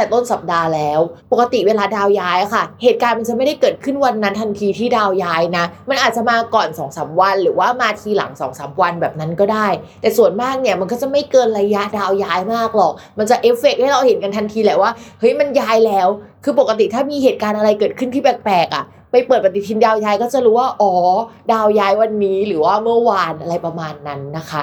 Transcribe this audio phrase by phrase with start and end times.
[0.00, 1.00] ต่ต้นสัปดาห์แล้ว
[1.32, 9.68] ปกติเวลาดาวย้ายค่ะ เหตุการณ์มันจะไม่ได้เกิดขึ้นวันนั้นทันทีที่ดาวย้ายนะ มันอาจจะมาก่อน2อสวัน หรือว่ามาทีหลัง2อสวันแบบนั้นก็ได้
[10.00, 14.90] แต่ส่วนมากเนี่ยมันก็จะไม่เกินระยะดาวย้ายมากหรอก มันจะเอฟเฟกให้เราเห็นกันทันทีแหละว่า
[15.20, 16.08] เฮ้ยมันย้ายแล้ว
[16.44, 20.92] คือปกติถ้ามีเหตุการณ์อะไรเกิดขึ้นที่แปลกๆอะไปเปิดปฏิทินดาวย้ายก็จะรู้ว่าอ๋อ
[21.52, 24.62] ดาวย้ายวันนี้หรือว่าเมื่อวานอะไรประมาณนั้นนะคะ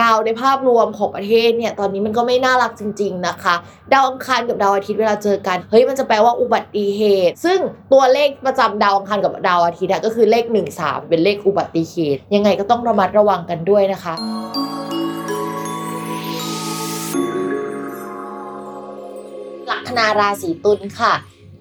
[0.00, 3.54] ดาวในภาพรวมของประเทศเนี่ยตอนนี้มันก็ไม่น่ารักจริง ๆนะคะ
[3.92, 7.58] ดาวอังคารกับดาวอาทิตย์เวลาเจอกันเฮ้ยมันจะแปลว่าอุบัติเหตุ ซึ่ง
[7.92, 14.14] ตัวเลขประจำดาวอังคารกับดาวอาทิตย์ก็คือเลข 1 3 เป็นเลขอุบัติเหตุ ยังไงก็ต้องระมัดระวังกันด้วยนะคะ
[19.70, 21.12] ลัคนาราศีตุลค่ะ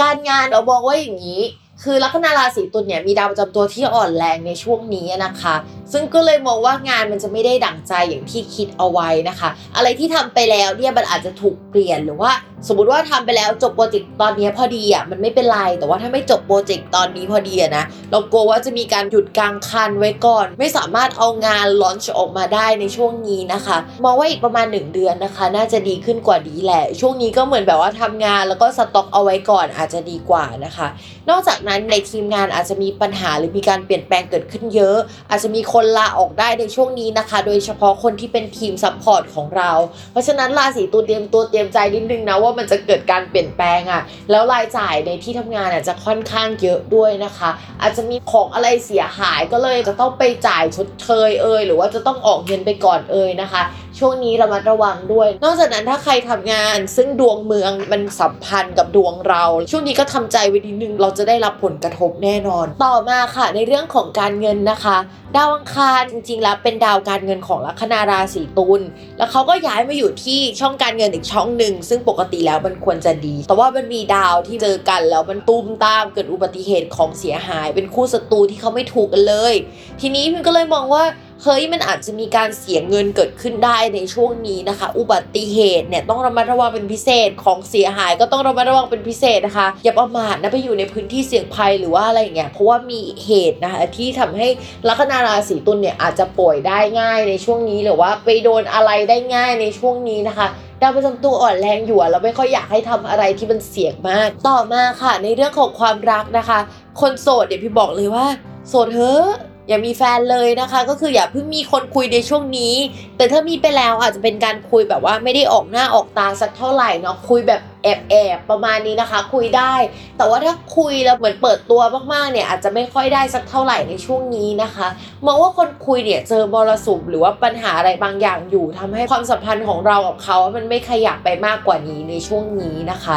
[0.00, 1.42] การงานเราบอกว่าอย่างนี้
[1.84, 5.54] คือลัคนาราศีตุลเนี่ยมีดาวประจำตัวที่อ่อนแรงในช่วงนี้นะคะ
[5.92, 12.32] ซึ่งก็เลยมองว่างานมันจะไม่ได้ดั่งใจอย่างที่คิดเอาไว้นะคะ อะไรที่ทำไปแล้วเนี่ยมันอาจจะถูกเปลี่ยนหรือว่า
[12.68, 30.88] สมมติว่าทำไปแล้วจบโปรเจกต์ตอนนี้พอดีอะมันไม่เป็นไรแต่ว่าถ้าไม่จบโปรเจกต์ตอนนี้พอดีอะนะเรากลัวว่าจะมีการหยุดกลางคันไว้ก่อน ไม่สามารถเอางานลอนช์ออกมาได้ในช่วงนี้นะคะมองว่าอีกประมาณ 1 เดือนนะคะ น่าจะดีขึ้นกว่านี้แหละ ช่วงนี้ก็เหมือนแบบว่าทำงานแล้วก็สต็อกเอาไว้ก่อนอาจจะดีกว่านะคะ
[31.30, 34.98] นอกจากนั้นในทีมงานอาจจะมีปัญหาหรือมีการเปลี่ยนแปลงเกิดขึ้นเยอะ
[35.30, 39.70] อาจจะมีคนลาออกได้ในช่วงนี้นะคะ โดยเฉพาะคนที่เป็นทีม support ของเรา
[40.12, 47.50] เพราะฉะนั้นราศีตุลเตรียมตัวเตรียมใจนิดนึงนะว่ามันจะเกิดการเปลี่ยนแปลงอะ่ะ แล้วรายจ่ายในที่ทำงานอาจจะค่อนข้างเยอะด้วยนะคะ
[47.82, 53.62] อาจจะมีของอะไรเสียหายก็เลยจะต้องไปจ่ายชดเชยเอ่ยหรือว่าจะต้องออกเงินไปก่อนเอ่ยนะคะ
[53.98, 64.96] ช่วงนี้ระมัดระวังด้วย นอกจากนั้นถ้าใครทำงาน ซึ่งดวงเมืองมันสัมพันธ์กับดวงเรา ช่วงนี้ก็ทำใจไว้นิดนึงเราจะได้รับผลกระทบแน่นอน ต่อมาค่ะในเรื่องของการเงินนะคะ
[65.36, 68.80] ดาวอังคารจริงๆ แล้วเป็นดาวการเงินของลัคนาราศีตุล
[69.18, 79.54] แล้วเขาก็ย้ายมาอยู่ที่ช่องการเงินอีกช่องหนึ่งซึ่งปกติแล้วมันควรจะดี แต่ว่ามันมีดาวที่เจอกันแล้วมันตุ้มตามเกิดอุบัติเหตุของเสียหาย เป็นคู่ศัตรูที่เขาไม่ถูกกันเลย
[80.00, 81.04] ทีนี้พิมก็เลยมองว่า
[81.44, 94.48] เฮ้ยมันอาจจะมีการเสียเงินเกิดขึ้นได้ในช่วงนี้นะคะ อุบัติเหตุเนี่ยต้องระมัดระวังเป็นพิเศษของเสียหายก็ต้องระมัดระวังเป็นพิเศษนะคะ อย่าประมาทนะไปอยู่ในพื้นที่เสี่ยงภัยหรือว่าอะไรอย่างเงี้ยเพราะว่ามีเหตุนะคะที่ทำให้
[94.88, 100.46] ลัคนาราศีตุลเนี่ยอาจจะป่วยได้ง่ายในช่วงนี้หรือว่าไปโดนอะไรได้ง่ายในช่วงนี้นะคะ
[100.80, 106.58] ดาวประจำตัวอ่อนแรงอยู่เราไม่ค่อยอยากให้ทำอะไรที่มันเสี่ยงมาก ต่อมาค่ะ ในเรื่องของความรักนะคะ
[107.00, 108.26] คนโสดเดี๋ยวพี่บอกเลยว่า
[108.68, 109.26] โสดเถอะ
[109.68, 112.74] อย่ามีแฟนเลยนะคะ ก็คืออย่าเพิ่งมีคนคุยในช่วงนี้
[113.16, 119.74] แต่ถ้ามีไปแล้วอาจจะเป็นการคุยแบบว่าไม่ได้ออกหน้าออกตาสักเท่าไหร่เนาะคุยแบบแอบแอบประมาณนี้นะคะ คุยได้
[120.16, 121.80] แต่ว่าถ้าคุยแล้วเหมือนเปิดตัว
[122.12, 124.88] มากๆเนี่ยอาจจะไม่ค่อยได้สักเท่าไหร่ในช่วงนี้นะคะ
[125.26, 133.16] มองว่าคนคุยเนี่ยเจอมรสุมหรือว่าปัญหาอะไรบางอย่างอยู่ทำให้ความสัมพันธ์ของเรากับเขา มันไม่ขยับไปมากกว่านี้ในช่วงนี้นะคะ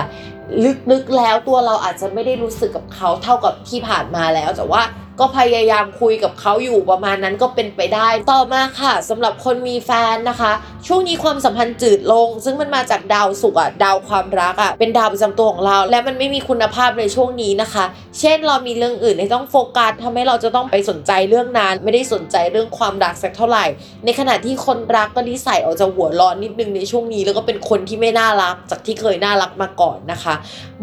[0.91, 4.81] ลึกๆแล้วตัวเราอาจจะไม่ได้รู้สึกกับเขาเท่ากับที่ผ่านมาแล้วแต่ว่า
[5.19, 10.51] ก็พยายามคุยกับเขาอยู่ประมาณนั้นก็เป็นไปได้ ต่อมาค่ะสำหรับคนมีแฟนนะคะ
[10.87, 17.85] ช่วงนี้ความสัมพันธ์จืดลง ซึ่งมันมาจากดาวศุกอะดาวความรักอะเป็นดาวประจำตัวของเรา และมันไม่มีคุณภาพในช่วงนี้นะคะ
[18.19, 23.65] เช่นเรามีเรื่องอื่นที่ต้องโฟกัสทำให้เราจะต้องไปสนใจเรื่องนั้นไม่ได้สนใจเรื่องความรักสักเท่าไหร่
[24.05, 30.35] ในขณะที่คนรักก็นิสัยออกจะหัวร้อนนิดนึงในช่วงนี้ แล้วก็เป็นคนที่ไม่น่ารัก จากที่เคยน่ารักมาก่อนนะคะ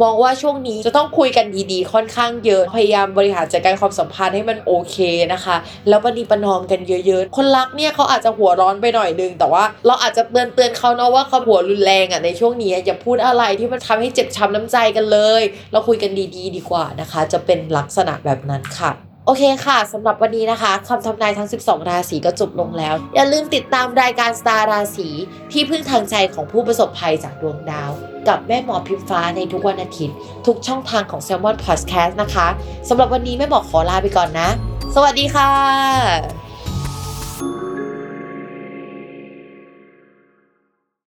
[0.03, 4.97] มองว่าช่วงนี้จะต้องคุยกันดีๆ ค่อนข้างเยอะพยายามบริหารจัดการความสัมพันธ์ให้มันโอเค
[5.33, 5.57] นะคะ
[5.89, 25.09] แล้วปณีประนอมกันเยอะๆ คนรักเนี่ยเขาอาจจะหัวร้อนไปหน่อยนึง แต่ว่าเราอาจจะเตือนเตือนเขาเนาะว่าเขาหัวรุนแรงอะในช่วงนี้อย่าพูดอะไรที่มันทำให้เจ็บช้ำน้ำใจกันเลย เราคุยกันดีๆ ดีกว่านะคะ จะเป็นลักษณะแบบนั้นค่ะ โอเคค่ะสำหรับวันนี้นะคะคำทำนายทั้ง 12 ราศีก็จบลงแล้ว อย่าลืมติดตามรายการสตาร์ราศี
[25.53, 27.91] ที่พึ่งทางใจของผู้ประสบภัยจากดวงดาว
[28.29, 30.17] กับแม่หมอพิมฟ้าในทุกวันอาทิตย์
[30.47, 32.49] ทุกช่องทางของ s ซ l m o n Podcast นะคะ
[32.89, 34.49] สำหรับวันนี้แม่หมอขอลาไปก่อนนะ
[34.95, 36.48] สวัสดีค่ะ